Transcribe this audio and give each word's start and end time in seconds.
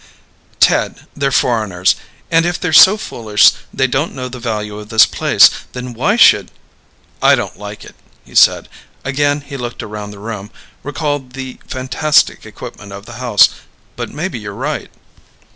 "Ted, 0.59 1.05
they're 1.15 1.31
foreigners. 1.31 1.95
And 2.31 2.43
if 2.43 2.59
they're 2.59 2.73
so 2.73 2.97
foolish 2.97 3.51
they 3.71 3.85
don't 3.85 4.15
know 4.15 4.29
the 4.29 4.39
value 4.39 4.79
of 4.79 4.89
this 4.89 5.05
place, 5.05 5.51
then 5.73 5.93
why 5.93 6.15
should" 6.15 6.49
"I 7.21 7.35
don't 7.35 7.59
like 7.59 7.85
it," 7.85 7.93
he 8.25 8.33
said. 8.33 8.67
Again 9.03 9.41
he 9.41 9.57
looked 9.57 9.83
around 9.83 10.09
the 10.09 10.17
room, 10.17 10.49
recalled 10.81 11.33
the 11.33 11.59
fantastic 11.67 12.47
equipment 12.47 12.91
of 12.91 13.05
the 13.05 13.17
house. 13.21 13.49
"But 13.95 14.09
maybe 14.09 14.39
you're 14.39 14.55
right." 14.55 14.89